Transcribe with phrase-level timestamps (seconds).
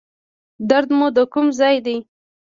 [0.69, 1.97] درد مو د کوم ځای دی؟